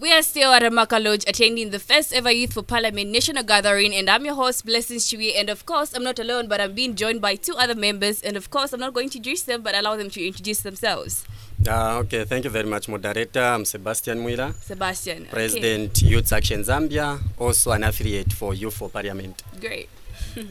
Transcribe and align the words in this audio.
We 0.00 0.12
are 0.12 0.22
still 0.22 0.52
at 0.54 0.62
Amaka 0.62 1.02
Lodge 1.02 1.24
attending 1.26 1.70
the 1.70 1.78
first 1.78 2.14
ever 2.14 2.30
Youth 2.30 2.54
for 2.54 2.62
Parliament 2.62 3.10
National 3.10 3.42
Gathering, 3.42 3.94
and 3.94 4.08
I'm 4.08 4.24
your 4.24 4.34
host, 4.34 4.64
Blessings 4.64 5.06
Chui. 5.10 5.34
And 5.34 5.50
of 5.50 5.66
course, 5.66 5.92
I'm 5.92 6.02
not 6.02 6.18
alone, 6.18 6.48
but 6.48 6.58
I'm 6.60 6.74
being 6.74 6.94
joined 6.94 7.20
by 7.20 7.34
two 7.34 7.54
other 7.58 7.74
members. 7.74 8.22
And 8.22 8.34
of 8.36 8.48
course, 8.48 8.72
I'm 8.72 8.80
not 8.80 8.94
going 8.94 9.10
to 9.10 9.18
introduce 9.18 9.42
them, 9.42 9.60
but 9.60 9.74
allow 9.74 9.96
them 9.96 10.08
to 10.10 10.26
introduce 10.26 10.60
themselves. 10.62 11.26
Uh, 11.68 11.98
okay, 11.98 12.24
thank 12.24 12.44
you 12.44 12.50
very 12.50 12.66
much, 12.66 12.88
moderator. 12.88 13.42
I'm 13.42 13.66
Sebastian 13.66 14.24
Mwila, 14.24 14.54
Sebastian. 14.54 15.22
okay. 15.24 15.30
President 15.32 16.00
Youth 16.00 16.32
Action 16.32 16.62
Zambia, 16.62 17.20
also 17.38 17.72
an 17.72 17.84
affiliate 17.84 18.32
for 18.32 18.54
Youth 18.54 18.74
for 18.74 18.88
Parliament. 18.88 19.42
Great. 19.60 19.88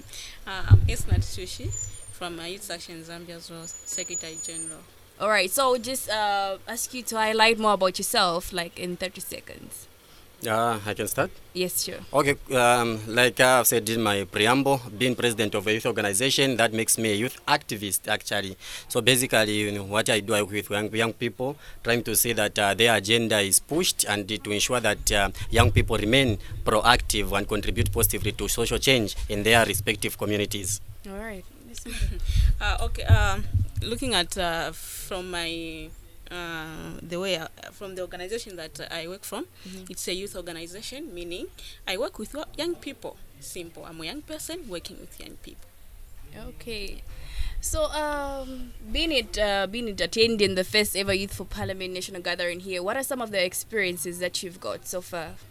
Uh, 0.47 0.63
I'm 0.69 0.79
Esnat 0.87 1.21
Sushi 1.21 1.69
from 2.11 2.39
uh, 2.39 2.43
Youth 2.45 2.71
Action 2.71 3.03
Zambia 3.03 3.35
as 3.35 3.51
well, 3.51 3.67
Secretary 3.67 4.35
General. 4.43 4.79
All 5.19 5.27
right, 5.29 5.51
so 5.51 5.77
just 5.77 6.09
uh, 6.09 6.57
ask 6.65 6.93
you 6.93 7.03
to 7.03 7.17
highlight 7.17 7.59
more 7.59 7.73
about 7.73 7.99
yourself, 7.99 8.53
like 8.53 8.79
in 8.79 8.95
30 8.95 9.19
seconds. 9.19 9.87
Uh, 10.47 10.79
I 10.85 10.93
can 10.93 11.09
start? 11.09 11.29
Yes, 11.53 11.83
sure. 11.83 11.99
Okay, 12.13 12.35
um, 12.55 13.01
like 13.05 13.37
I've 13.41 13.67
said 13.67 13.89
in 13.89 14.01
my 14.01 14.23
preamble, 14.23 14.79
being 14.97 15.13
president 15.13 15.55
of 15.55 15.67
a 15.67 15.73
youth 15.73 15.85
organization, 15.85 16.55
that 16.55 16.71
makes 16.71 16.97
me 16.97 17.11
a 17.11 17.15
youth 17.15 17.37
activist 17.45 18.07
actually. 18.07 18.55
So 18.87 19.01
basically, 19.01 19.59
you 19.59 19.73
know, 19.73 19.83
what 19.83 20.09
I 20.09 20.21
do 20.21 20.33
I 20.35 20.41
work 20.41 20.51
with 20.51 20.69
young, 20.69 20.89
young 20.95 21.11
people, 21.11 21.57
trying 21.83 22.03
to 22.03 22.15
see 22.15 22.31
that 22.31 22.57
uh, 22.57 22.73
their 22.73 22.95
agenda 22.95 23.39
is 23.39 23.59
pushed 23.59 24.05
and 24.05 24.25
to 24.29 24.51
ensure 24.51 24.79
that 24.79 25.11
uh, 25.11 25.31
young 25.49 25.71
people 25.71 25.97
remain 25.97 26.37
proactive 26.63 27.37
and 27.37 27.45
contribute 27.45 27.91
positively 27.91 28.31
to 28.31 28.47
social 28.47 28.77
change 28.77 29.17
in 29.27 29.43
their 29.43 29.65
respective 29.65 30.17
communities. 30.17 30.79
All 31.09 31.17
right. 31.17 31.43
Uh, 32.61 32.77
okay, 32.81 33.03
um, 33.03 33.41
looking 33.81 34.13
at 34.13 34.37
uh, 34.37 34.73
from 35.09 35.31
my 35.31 35.89
uh, 36.29 37.01
the 37.01 37.19
way 37.19 37.35
uh, 37.35 37.47
from 37.71 37.95
the 37.95 38.01
organization 38.01 38.55
that 38.57 38.79
I 38.91 39.07
work 39.07 39.23
from, 39.23 39.47
it's 39.89 40.07
a 40.07 40.13
youth 40.13 40.35
organization, 40.35 41.09
meaning 41.11 41.47
I 41.87 41.97
work 41.97 42.19
with 42.19 42.35
young 42.55 42.75
people. 42.75 43.17
Simple. 43.39 43.85
I'm 43.85 43.99
a 44.01 44.05
young 44.05 44.21
person 44.21 44.69
working 44.69 44.97
with 44.99 45.19
young 45.19 45.37
people. 45.41 45.65
Okay. 46.53 47.01
So, 47.59 47.85
um, 47.85 48.71
being 48.91 49.11
it 49.11 49.37
uh, 49.39 49.65
being 49.65 49.87
it 49.87 49.99
attending 49.99 50.53
the 50.53 50.63
first 50.63 50.95
ever 50.95 51.13
Youth 51.13 51.33
for 51.33 51.45
Parliament 51.45 51.91
National 51.91 52.21
Gathering 52.21 52.59
here, 52.59 52.83
what 52.83 52.95
are 52.95 53.03
some 53.03 53.19
of 53.19 53.31
the 53.31 53.43
experiences 53.43 54.19
that 54.19 54.43
you've 54.43 54.61
got 54.61 54.85
so 54.85 55.01
far? 55.01 55.41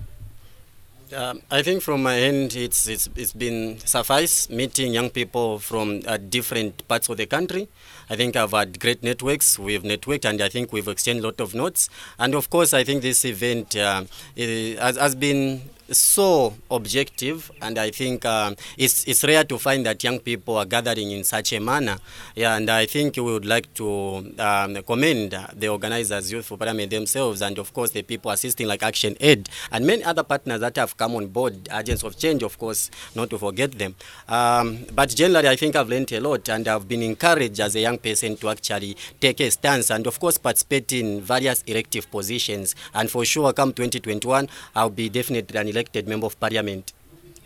Um, 1.14 1.42
I 1.50 1.62
think 1.62 1.82
from 1.82 2.02
my 2.02 2.18
end, 2.18 2.54
it's, 2.54 2.86
it's, 2.86 3.08
it's 3.16 3.32
been 3.32 3.78
suffice 3.78 4.50
meeting 4.50 4.92
young 4.92 5.10
people 5.10 5.58
from 5.58 6.02
uh, 6.06 6.18
different 6.18 6.86
parts 6.86 7.08
of 7.08 7.16
the 7.16 7.26
country. 7.26 7.68
I 8.10 8.16
think 8.16 8.36
I've 8.36 8.50
had 8.50 8.78
great 8.78 9.02
networks. 9.02 9.58
We've 9.58 9.82
networked 9.82 10.24
and 10.24 10.40
I 10.42 10.48
think 10.48 10.72
we've 10.72 10.88
exchanged 10.88 11.24
a 11.24 11.28
lot 11.28 11.40
of 11.40 11.54
notes. 11.54 11.88
And 12.18 12.34
of 12.34 12.50
course, 12.50 12.74
I 12.74 12.84
think 12.84 13.02
this 13.02 13.24
event 13.24 13.76
uh, 13.76 14.04
has, 14.36 14.96
has 14.96 15.14
been 15.14 15.62
so 15.90 16.54
objective 16.70 17.50
and 17.62 17.78
I 17.78 17.90
think 17.90 18.24
um, 18.24 18.56
it's, 18.76 19.04
it's 19.06 19.24
rare 19.24 19.44
to 19.44 19.58
find 19.58 19.84
that 19.86 20.02
young 20.02 20.18
people 20.18 20.56
are 20.56 20.64
gathering 20.64 21.10
in 21.10 21.24
such 21.24 21.52
a 21.52 21.60
manner. 21.60 21.98
Yeah, 22.34 22.56
and 22.56 22.68
I 22.70 22.86
think 22.86 23.16
we 23.16 23.22
would 23.22 23.46
like 23.46 23.72
to 23.74 24.34
um, 24.38 24.82
commend 24.82 25.34
uh, 25.34 25.46
the 25.54 25.68
organizers, 25.68 26.30
Youth 26.30 26.46
for 26.46 26.58
Parliament 26.58 26.90
themselves, 26.90 27.42
and 27.42 27.58
of 27.58 27.72
course 27.72 27.90
the 27.90 28.02
people 28.02 28.30
assisting 28.30 28.66
like 28.66 28.82
Action 28.82 29.16
Aid 29.20 29.48
and 29.72 29.86
many 29.86 30.04
other 30.04 30.22
partners 30.22 30.60
that 30.60 30.76
have 30.76 30.96
come 30.96 31.14
on 31.16 31.26
board, 31.28 31.68
agents 31.72 32.02
of 32.02 32.18
change, 32.18 32.42
of 32.42 32.58
course, 32.58 32.90
not 33.14 33.30
to 33.30 33.38
forget 33.38 33.72
them. 33.72 33.94
Um, 34.28 34.86
but 34.92 35.08
generally, 35.10 35.48
I 35.48 35.56
think 35.56 35.76
I've 35.76 35.88
learned 35.88 36.12
a 36.12 36.20
lot 36.20 36.48
and 36.48 36.66
I've 36.68 36.88
been 36.88 37.02
encouraged 37.02 37.60
as 37.60 37.74
a 37.74 37.80
young 37.80 37.98
person 37.98 38.36
to 38.36 38.50
actually 38.50 38.96
take 39.20 39.40
a 39.40 39.50
stance 39.50 39.90
and, 39.90 40.06
of 40.06 40.18
course, 40.20 40.38
participate 40.38 40.92
in 40.92 41.20
various 41.20 41.62
elective 41.66 42.10
positions. 42.10 42.74
And 42.94 43.10
for 43.10 43.24
sure, 43.24 43.52
come 43.52 43.72
2021, 43.72 44.48
I'll 44.74 44.90
be 44.90 45.08
definitely 45.08 45.58
an 45.58 45.68
elected 45.78 46.08
member 46.08 46.26
of 46.26 46.38
parliament. 46.40 46.92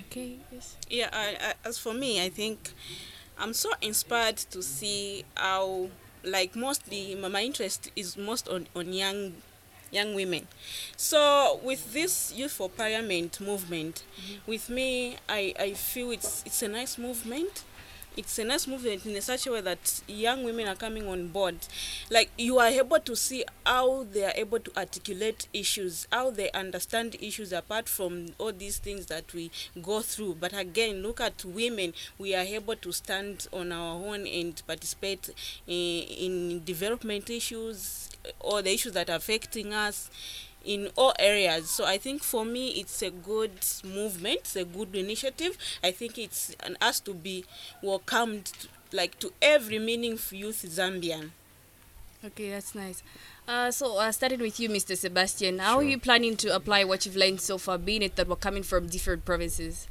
Okay. 0.07 0.39
Yes. 0.51 0.77
Yeah, 0.89 1.11
I, 1.13 1.37
I, 1.41 1.69
as 1.69 1.79
for 1.79 1.95
me, 1.95 2.25
I 2.25 2.29
think 2.29 2.73
I'm 3.39 3.53
so 3.53 3.71
inspired 3.81 4.37
to 4.51 4.63
see 4.63 5.25
how, 5.37 5.89
like, 6.25 6.57
mostly 6.57 7.15
my, 7.15 7.29
my 7.29 7.43
interest 7.43 7.91
is 7.95 8.17
most 8.17 8.49
on, 8.49 8.67
on 8.75 8.93
young 8.93 9.35
young 9.91 10.15
women. 10.15 10.49
So 10.97 11.61
with 11.63 11.93
this 11.93 12.33
Youth 12.35 12.53
for 12.53 12.69
Parliament 12.71 13.39
movement, 13.41 14.05
mm-hmm. 14.17 14.51
with 14.51 14.71
me, 14.71 15.17
I, 15.29 15.53
I 15.59 15.73
feel 15.75 16.11
it's 16.11 16.43
it's 16.47 16.63
a 16.63 16.69
nice 16.69 16.97
movement. 16.97 17.65
It's 18.15 18.39
a 18.39 18.45
nice 18.45 18.67
movement 18.67 19.07
in 19.07 19.19
such 19.23 19.47
a 19.47 19.53
way 19.53 19.63
that 19.63 20.03
young 20.07 20.45
women 20.45 20.69
are 20.69 20.75
coming 20.75 21.09
on 21.09 21.29
board. 21.29 21.57
Like 22.11 22.31
you 22.37 22.59
are 22.59 22.67
able 22.69 22.99
to 23.01 23.17
see 23.17 23.43
how 23.65 24.05
they 24.05 24.25
are 24.25 24.35
able 24.35 24.59
to 24.61 24.71
articulate 24.79 25.49
issues, 25.55 26.07
how 26.13 26.31
they 26.31 26.51
understand 26.53 27.17
issues 27.23 27.55
apart 27.55 27.89
from 27.89 28.35
all 28.37 28.53
these 28.53 28.77
things 28.77 29.07
that 29.07 29.33
we 29.33 29.51
go 29.81 30.01
through. 30.03 30.37
But 30.41 30.53
again, 30.53 31.03
look 31.03 31.23
at 31.23 31.43
women. 31.43 31.95
We 32.19 32.35
are 32.35 32.45
able 32.45 32.77
to 32.77 32.93
stand 32.93 33.49
on 33.51 33.73
our 33.73 33.95
own 33.95 34.27
and 34.27 34.61
participate 34.67 35.31
in, 35.67 36.03
in 36.03 36.65
development 36.65 37.31
issues 37.31 38.11
or 38.41 38.61
the 38.61 38.75
issues 38.75 38.93
that 38.93 39.09
are 39.09 39.17
affecting 39.17 39.73
us 39.73 40.11
in 40.65 40.89
all 40.97 41.13
areas 41.19 41.69
so 41.71 41.85
i 41.85 41.99
think 41.99 42.23
for 42.23 42.45
me 42.45 42.69
it's 42.71 43.03
a 43.03 43.11
good 43.11 43.53
movement 43.85 44.39
it's 44.41 44.57
a 44.57 44.65
good 44.65 44.95
initiative 44.95 45.57
i 45.83 45.91
think 45.91 46.19
it's 46.19 46.55
an 46.61 46.77
us 46.81 47.01
to 47.01 47.15
be 47.15 47.45
welcomed 47.83 48.53
like 48.93 49.19
to 49.19 49.33
every 49.41 49.79
meaningful 49.79 50.37
youth 50.39 50.65
zambian 50.69 51.31
Okay, 52.25 52.51
that's 52.51 52.73
nice. 52.77 53.03
Uh, 53.49 53.73
so, 53.73 53.99
uh, 53.99 54.13
starting 54.13 54.39
with 54.39 54.61
you, 54.61 54.69
Mr. 54.69 54.97
Sebastian, 54.97 55.59
how 55.59 55.79
are 55.79 55.83
you 55.83 55.99
planning 55.99 56.37
to 56.37 56.55
apply 56.55 56.85
what 56.85 57.05
you've 57.05 57.17
learned 57.17 57.41
so 57.41 57.59
far, 57.59 57.79
being 57.79 58.01
it 58.01 58.15
that 58.15 58.29
we're 58.29 58.37
coming 58.37 58.63
from 58.63 58.87
different 58.87 59.25
provinces? 59.25 59.89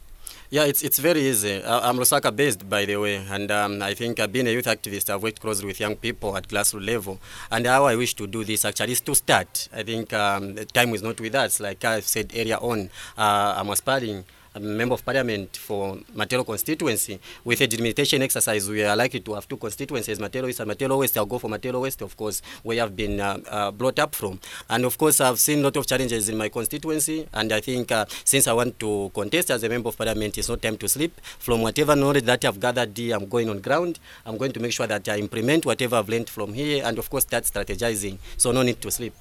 Yeah, 0.50 0.66
it's, 0.66 0.84
it's 0.84 1.00
very 1.00 1.22
easy. 1.22 1.64
I- 1.64 1.88
I'm 1.90 1.98
Lusaka 1.98 2.36
based, 2.36 2.68
by 2.70 2.86
the 2.86 2.98
way, 2.98 3.16
and 3.30 3.50
um, 3.52 3.82
I 3.82 3.94
think 3.94 4.20
uh, 4.20 4.28
being 4.28 4.48
a 4.48 4.52
youth 4.52 4.66
activist, 4.66 5.10
I've 5.10 5.24
worked 5.24 5.40
closely 5.40 5.66
with 5.66 5.80
young 5.80 5.96
people 5.96 6.36
at 6.36 6.48
grassroots 6.48 6.86
level. 6.86 7.20
And 7.50 7.66
how 7.66 7.86
I 7.86 7.96
wish 7.96 8.14
to 8.16 8.28
do 8.28 8.44
this 8.44 8.66
actually 8.66 8.92
is 8.94 9.02
to 9.02 9.16
start. 9.16 9.70
I 9.74 9.84
think 9.84 10.12
um, 10.14 10.56
the 10.56 10.66
time 10.66 10.94
is 10.94 11.02
not 11.02 11.20
with 11.22 11.36
us. 11.36 11.60
Like 11.60 11.84
I 11.86 12.02
said 12.02 12.34
earlier 12.36 12.58
on, 12.58 12.90
uh, 13.18 13.56
I'm 13.58 13.70
aspiring. 13.70 14.26
A 14.54 14.60
member 14.60 14.96
of 14.96 15.06
parliament 15.06 15.56
for 15.56 15.96
Matero 16.14 16.46
constituency. 16.46 17.22
With 17.46 17.62
a 17.62 17.68
delimitation 17.68 18.22
exercise, 18.22 18.68
we 18.68 18.84
are 18.84 18.98
likely 18.98 19.22
to 19.22 19.34
have 19.36 19.48
two 19.48 19.56
constituencies, 19.56 20.20
Matero 20.20 20.50
East 20.50 20.60
and 20.60 20.70
Matero 20.70 21.00
West. 21.00 21.18
I'll 21.18 21.26
go 21.26 21.40
for 21.40 21.50
Matero 21.50 21.80
West, 21.80 22.02
of 22.02 22.18
course, 22.18 22.42
where 22.62 22.84
I've 22.84 22.94
been 22.94 23.22
uh, 23.22 23.40
uh, 23.50 23.72
brought 23.72 23.98
up 24.00 24.14
from. 24.14 24.42
And 24.70 24.84
of 24.84 24.98
course, 24.98 25.22
I've 25.22 25.40
seen 25.40 25.60
a 25.60 25.62
lot 25.62 25.78
of 25.78 25.88
challenges 25.88 26.28
in 26.28 26.36
my 26.36 26.50
constituency. 26.50 27.30
And 27.32 27.54
I 27.54 27.62
think 27.62 27.94
uh, 27.94 28.06
since 28.26 28.46
I 28.46 28.52
want 28.52 28.78
to 28.80 29.10
contest 29.16 29.52
as 29.52 29.64
a 29.64 29.70
member 29.70 29.88
of 29.88 29.98
parliament, 29.98 30.38
it's 30.38 30.50
not 30.50 30.62
time 30.62 30.76
to 30.80 30.90
sleep. 30.90 31.22
From 31.40 31.62
whatever 31.62 31.96
knowledge 31.96 32.26
that 32.26 32.44
I've 32.44 32.60
gathered 32.60 32.98
here, 32.98 33.16
I'm 33.16 33.30
going 33.30 33.50
on 33.50 33.62
ground. 33.62 34.00
I'm 34.26 34.38
going 34.38 34.52
to 34.52 34.60
make 34.60 34.74
sure 34.74 34.86
that 34.86 35.08
I 35.08 35.18
implement 35.18 35.66
whatever 35.66 35.96
I've 35.96 36.10
learned 36.10 36.30
from 36.30 36.54
here. 36.54 36.84
And 36.86 37.00
of 37.00 37.10
course, 37.10 37.24
start 37.24 37.46
strategizing. 37.46 38.18
So 38.36 38.52
no 38.52 38.64
need 38.64 38.82
to 38.82 38.92
sleep. 38.92 39.14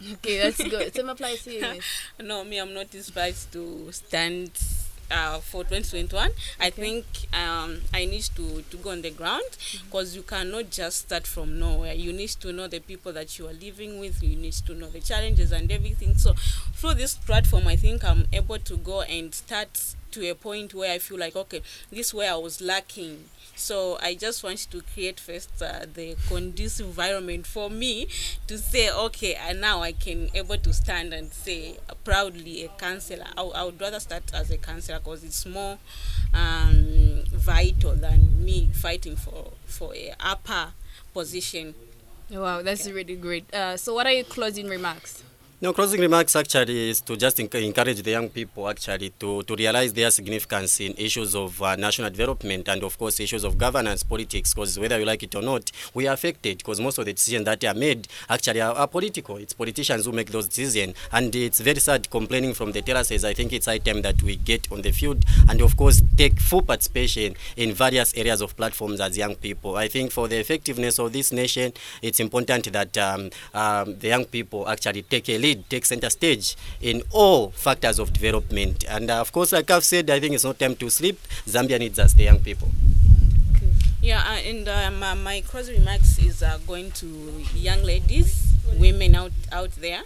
Okay, 0.00 0.38
that's 0.38 0.62
good. 0.62 0.94
Same 0.94 1.08
applies 1.08 1.42
to 1.42 1.52
you, 1.52 1.80
no 2.22 2.44
me 2.44 2.58
i'm 2.58 2.72
not 2.72 2.94
inspired 2.94 3.34
to 3.52 3.90
stand 3.90 4.50
uh, 5.10 5.38
for 5.38 5.64
2021 5.64 6.30
i 6.60 6.70
think 6.70 7.04
um, 7.32 7.80
i 7.94 8.04
need 8.04 8.22
to, 8.36 8.62
to 8.70 8.76
go 8.76 8.90
on 8.90 9.02
the 9.02 9.10
ground 9.10 9.44
because 9.84 10.14
you 10.14 10.22
cannot 10.22 10.70
just 10.70 10.98
start 10.98 11.26
from 11.26 11.58
nowhere. 11.58 11.94
You 11.94 12.12
need 12.12 12.28
to 12.30 12.52
know 12.52 12.68
the 12.68 12.80
people 12.80 13.12
that 13.14 13.38
you 13.38 13.46
are 13.48 13.52
living 13.54 13.98
with. 13.98 14.22
You 14.22 14.36
need 14.36 14.52
to 14.54 14.74
know 14.74 14.88
the 14.88 15.00
challenges 15.00 15.50
and 15.52 15.70
everything. 15.72 16.16
So 16.16 16.34
through 16.78 16.94
this 16.94 17.16
platform 17.16 17.66
i 17.66 17.74
think 17.74 18.04
i'm 18.04 18.24
able 18.32 18.56
to 18.56 18.76
go 18.76 19.02
and 19.02 19.34
start 19.34 19.96
to 20.12 20.30
a 20.30 20.34
point 20.34 20.72
where 20.72 20.92
i 20.92 20.98
feel 20.98 21.18
like 21.18 21.34
okay 21.34 21.60
this 21.90 22.06
is 22.08 22.14
where 22.14 22.32
i 22.32 22.36
was 22.36 22.60
lacking 22.60 23.24
so 23.56 23.98
i 24.00 24.14
just 24.14 24.44
want 24.44 24.58
to 24.58 24.80
create 24.94 25.18
first 25.18 25.50
uh, 25.60 25.84
the 25.94 26.14
conducive 26.28 26.86
environment 26.86 27.44
for 27.48 27.68
me 27.68 28.06
to 28.46 28.56
say 28.56 28.88
okay 28.92 29.34
and 29.34 29.60
now 29.60 29.80
i 29.82 29.90
can 29.90 30.30
able 30.34 30.56
to 30.56 30.72
stand 30.72 31.12
and 31.12 31.32
say 31.32 31.76
uh, 31.90 31.94
proudly 32.04 32.62
a 32.64 32.68
councillor 32.68 33.26
I, 33.36 33.42
I 33.42 33.64
would 33.64 33.80
rather 33.80 33.98
start 33.98 34.32
as 34.32 34.52
a 34.52 34.56
councillor 34.56 35.00
because 35.00 35.24
it's 35.24 35.44
more 35.46 35.78
um, 36.32 37.24
vital 37.32 37.96
than 37.96 38.44
me 38.44 38.70
fighting 38.72 39.16
for 39.16 39.50
for 39.66 39.92
a 39.96 40.14
upper 40.20 40.74
position 41.12 41.74
Wow, 42.30 42.60
that's 42.60 42.86
really 42.86 43.16
great. 43.16 43.52
Uh, 43.54 43.78
so, 43.78 43.94
what 43.94 44.06
are 44.06 44.12
your 44.12 44.24
closing 44.24 44.68
remarks? 44.68 45.22
No, 45.60 45.72
closing 45.72 46.00
remarks 46.00 46.36
actually 46.36 46.90
is 46.90 47.00
to 47.00 47.16
just 47.16 47.38
enc- 47.38 47.52
encourage 47.60 48.00
the 48.02 48.12
young 48.12 48.28
people 48.28 48.68
actually 48.68 49.10
to, 49.18 49.42
to 49.42 49.56
realize 49.56 49.92
their 49.92 50.08
significance 50.08 50.78
in 50.78 50.94
issues 50.96 51.34
of 51.34 51.60
uh, 51.60 51.74
national 51.74 52.10
development 52.10 52.68
and 52.68 52.84
of 52.84 52.96
course 52.96 53.18
issues 53.18 53.42
of 53.42 53.58
governance, 53.58 54.04
politics, 54.04 54.54
because 54.54 54.78
whether 54.78 54.96
you 55.00 55.04
like 55.04 55.24
it 55.24 55.34
or 55.34 55.42
not, 55.42 55.72
we 55.94 56.06
are 56.06 56.12
affected 56.14 56.58
because 56.58 56.80
most 56.80 56.98
of 56.98 57.06
the 57.06 57.12
decisions 57.12 57.44
that 57.44 57.64
are 57.64 57.74
made 57.74 58.06
actually 58.30 58.60
are, 58.60 58.72
are 58.72 58.86
political. 58.86 59.36
It's 59.38 59.52
politicians 59.52 60.04
who 60.04 60.12
make 60.12 60.30
those 60.30 60.46
decisions 60.46 60.94
and 61.10 61.34
it's 61.34 61.58
very 61.58 61.80
sad 61.80 62.08
complaining 62.08 62.54
from 62.54 62.70
the 62.70 62.80
terraces. 62.80 63.24
I 63.24 63.34
think 63.34 63.52
it's 63.52 63.66
time 63.66 64.02
that 64.02 64.22
we 64.22 64.36
get 64.36 64.70
on 64.70 64.82
the 64.82 64.92
field 64.92 65.24
and 65.48 65.60
of 65.60 65.76
course 65.76 66.00
take 66.16 66.38
full 66.38 66.62
participation 66.62 67.34
in 67.56 67.72
various 67.72 68.14
areas 68.14 68.42
of 68.42 68.56
platforms 68.56 69.00
as 69.00 69.18
young 69.18 69.34
people. 69.34 69.74
I 69.74 69.88
think 69.88 70.12
for 70.12 70.28
the 70.28 70.38
effectiveness 70.38 71.00
of 71.00 71.12
this 71.12 71.32
nation, 71.32 71.72
it's 72.00 72.20
important 72.20 72.72
that 72.72 72.96
um, 72.96 73.30
um, 73.54 73.98
the 73.98 74.06
young 74.06 74.24
people 74.24 74.68
actually 74.68 75.02
take 75.02 75.28
a 75.28 75.36
lead 75.36 75.47
lead, 75.48 75.70
take 75.70 75.84
center 75.84 76.10
stage 76.10 76.56
in 76.80 77.02
all 77.10 77.50
factors 77.50 77.98
of 77.98 78.12
development. 78.12 78.84
And 78.88 79.10
uh, 79.10 79.20
of 79.20 79.32
course, 79.32 79.52
like 79.52 79.70
I've 79.70 79.84
said, 79.84 80.10
I 80.10 80.20
think 80.20 80.34
it's 80.34 80.44
not 80.44 80.58
time 80.58 80.76
to 80.76 80.90
sleep. 80.90 81.18
Zambia 81.46 81.78
needs 81.78 81.98
us, 81.98 82.12
the 82.12 82.24
young 82.24 82.40
people. 82.40 82.68
Yeah, 84.00 84.22
uh, 84.26 84.48
and 84.48 84.68
uh, 84.68 84.90
my, 84.92 85.14
my 85.14 85.40
closing 85.46 85.80
remarks 85.80 86.18
is 86.18 86.42
uh, 86.42 86.58
going 86.66 86.92
to 86.92 87.06
young 87.54 87.82
ladies, 87.82 88.52
women 88.78 89.14
out, 89.16 89.32
out 89.50 89.72
there, 89.72 90.02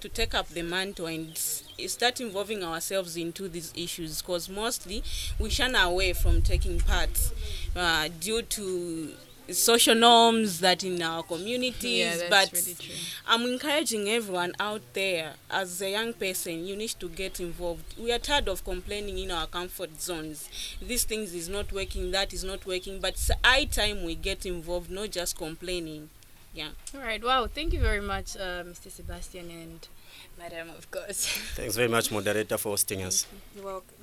to 0.00 0.08
take 0.08 0.34
up 0.34 0.48
the 0.48 0.62
mantle 0.62 1.06
and 1.06 1.36
start 1.36 2.20
involving 2.20 2.62
ourselves 2.62 3.16
into 3.16 3.48
these 3.48 3.72
issues 3.76 4.22
because 4.22 4.48
mostly 4.48 5.02
we 5.38 5.50
shun 5.50 5.74
away 5.74 6.12
from 6.12 6.42
taking 6.42 6.78
part 6.80 7.32
uh, 7.74 8.08
due 8.20 8.42
to 8.42 9.12
social 9.50 9.94
norms 9.94 10.60
that 10.60 10.84
in 10.84 11.02
our 11.02 11.22
communities 11.22 11.98
Yeah, 11.98 12.28
that's 12.28 12.50
but 12.50 12.52
really 12.52 12.74
true. 12.74 12.94
i'm 13.26 13.42
encouraging 13.42 14.08
everyone 14.08 14.52
out 14.60 14.82
there 14.92 15.34
as 15.50 15.82
a 15.82 15.90
young 15.90 16.12
person 16.14 16.64
you 16.64 16.76
need 16.76 16.90
to 17.00 17.08
get 17.08 17.40
involved 17.40 17.98
we 17.98 18.12
are 18.12 18.18
tired 18.18 18.48
of 18.48 18.64
complaining 18.64 19.18
in 19.18 19.30
our 19.30 19.46
comfort 19.46 20.00
zones 20.00 20.48
these 20.80 21.04
things 21.04 21.34
is 21.34 21.48
not 21.48 21.72
working 21.72 22.10
that 22.12 22.32
is 22.32 22.44
not 22.44 22.64
working 22.66 23.00
but 23.00 23.10
it's 23.14 23.30
high 23.44 23.64
time 23.64 24.04
we 24.04 24.14
get 24.14 24.46
involved 24.46 24.90
not 24.90 25.10
just 25.10 25.36
complaining 25.36 26.08
yeah 26.54 26.68
All 26.94 27.00
right. 27.00 27.22
Wow. 27.24 27.46
Thank 27.46 27.72
you 27.72 27.80
very 27.80 28.02
much, 28.02 28.36
uh, 28.36 28.62
Mr. 28.62 28.90
Sebastian 28.90 29.50
and 29.50 29.88
Madam, 30.38 30.68
of 30.76 30.90
course. 30.90 31.26
Thanks 31.56 31.76
very 31.76 31.88
much, 31.88 32.10
moderator, 32.12 32.58
for 32.58 32.70
hosting 32.70 33.00
us. 33.02 33.26
You're 33.56 33.64
welcome. 33.64 34.01